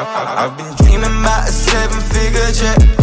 [0.00, 2.97] I, have been dreaming about a seven figure check.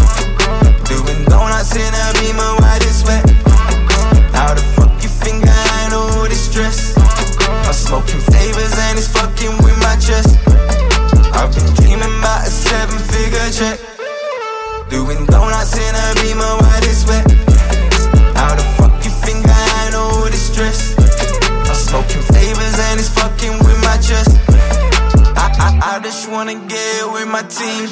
[26.36, 27.88] Wanna get with my team.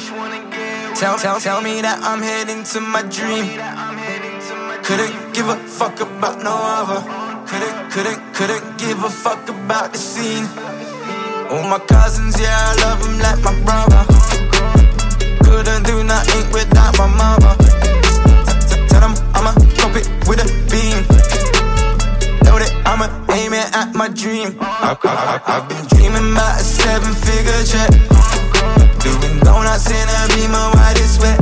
[1.00, 3.46] Tell, tell, tell me that I'm heading to my dream.
[4.84, 7.00] Couldn't give a fuck about no other.
[7.48, 10.44] Couldn't, couldn't, couldn't give a fuck about the scene.
[11.48, 14.02] All my cousins, yeah, I love them like my brother.
[15.40, 17.52] Couldn't do nothing without my mother.
[18.92, 21.00] Tell them I'ma drop it with a beam.
[22.44, 24.58] Know that I'ma aim it at my dream.
[24.60, 24.92] I,
[25.48, 28.23] I've been dreaming about a seven figure check.
[29.02, 31.38] Doing donuts in a beamer while it's wet.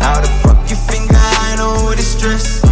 [0.00, 2.64] How the fuck you think I know this stress?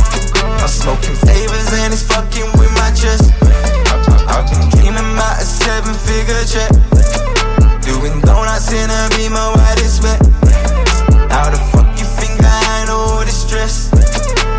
[0.60, 3.32] I'm smoking flavors and it's fucking with my chest.
[4.30, 6.70] I've been dreaming about a seven figure check.
[7.82, 10.20] Doing donuts in a beamer while it's wet.
[11.30, 13.92] How the fuck you think I know this stress?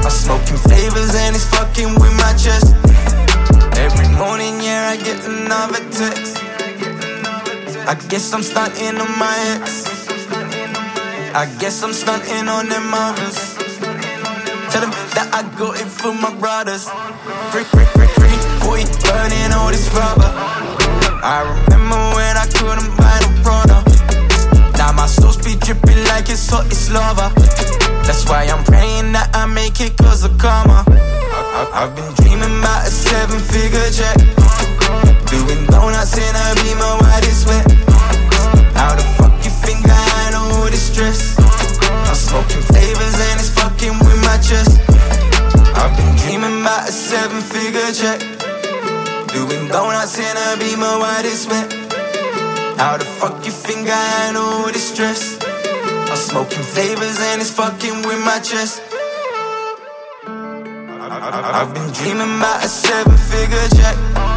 [0.04, 2.76] I'm smoking flavors and it's fucking with my chest.
[3.78, 6.45] Every morning, yeah, I get another text.
[7.88, 9.86] I guess I'm stunting on my ex.
[11.38, 13.38] I guess I'm stunting on them others.
[14.74, 16.90] Tell them that I got it for my brothers.
[17.54, 20.34] Free, free, free, free, boy, burning all this rubber.
[21.22, 23.94] I remember when I couldn't buy no product.
[24.82, 27.30] Now my soul's be dripping like it's hot, it's lava.
[28.10, 30.86] That's why I'm praying that I make it cause of karma.
[30.90, 34.35] I, I, I've been dreaming about a seven figure check.
[46.86, 48.20] About a seven figure check.
[49.34, 51.74] Doing donuts in a beamer while it's wet.
[52.78, 55.38] How the fuck you think I know this stress?
[56.10, 58.82] I'm smoking flavors and it's fucking with my chest.
[61.58, 64.35] I've been dreaming about a seven figure check.